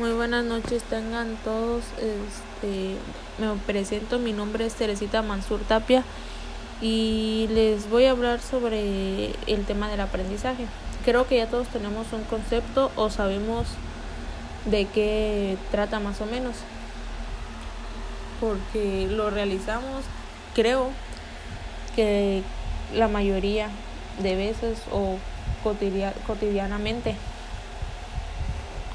[0.00, 1.84] Muy buenas noches, tengan todos.
[1.98, 2.96] Este,
[3.38, 6.04] me presento, mi nombre es Teresita Mansur Tapia
[6.80, 10.64] y les voy a hablar sobre el tema del aprendizaje.
[11.04, 13.66] Creo que ya todos tenemos un concepto o sabemos
[14.64, 16.56] de qué trata más o menos,
[18.40, 20.04] porque lo realizamos,
[20.54, 20.92] creo
[21.94, 22.42] que
[22.94, 23.68] la mayoría
[24.22, 25.18] de veces o
[26.26, 27.16] cotidianamente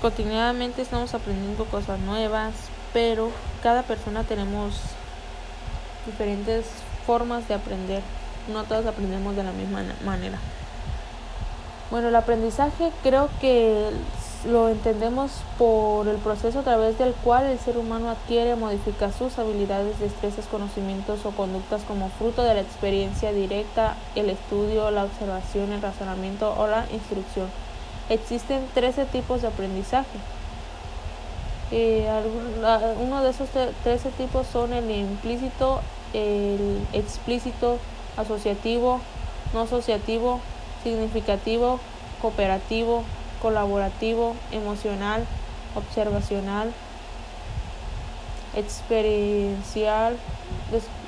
[0.06, 2.54] cotidianamente estamos aprendiendo cosas nuevas,
[2.94, 3.32] pero
[3.64, 4.76] cada persona tenemos
[6.06, 6.64] diferentes
[7.08, 8.04] formas de aprender.
[8.54, 10.38] No todos aprendemos de la misma manera.
[11.90, 13.90] Bueno, el aprendizaje creo que
[14.48, 19.40] lo entendemos por el proceso a través del cual el ser humano adquiere, modifica sus
[19.40, 25.72] habilidades, destrezas, conocimientos o conductas como fruto de la experiencia directa, el estudio, la observación,
[25.72, 27.65] el razonamiento o la instrucción.
[28.10, 30.20] Existen 13 tipos de aprendizaje.
[31.72, 32.08] Eh,
[33.02, 33.50] uno de esos
[33.84, 35.82] 13 tipos son el implícito,
[36.14, 37.80] el explícito,
[38.16, 39.02] asociativo,
[39.54, 40.40] no asociativo,
[40.84, 41.80] significativo,
[42.22, 43.04] cooperativo,
[43.42, 45.26] colaborativo, emocional,
[45.74, 46.72] observacional,
[48.56, 50.16] experiencial,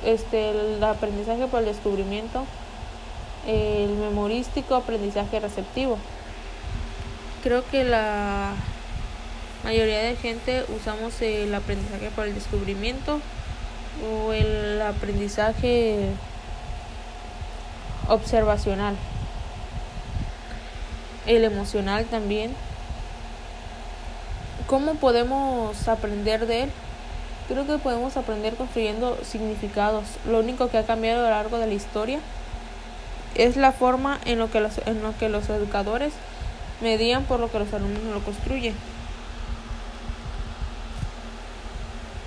[0.03, 2.45] este, el aprendizaje por el descubrimiento,
[3.45, 5.99] el memorístico, aprendizaje receptivo
[7.47, 8.51] creo que la
[9.63, 13.21] mayoría de gente usamos el aprendizaje por el descubrimiento
[14.05, 16.09] o el aprendizaje
[18.09, 18.97] observacional.
[21.25, 22.53] El emocional también.
[24.67, 26.71] ¿Cómo podemos aprender de él?
[27.47, 30.03] Creo que podemos aprender construyendo significados.
[30.29, 32.19] Lo único que ha cambiado a lo largo de la historia
[33.35, 36.11] es la forma en lo que los, en lo que los educadores
[36.81, 38.73] medían por lo que los alumnos lo construyen.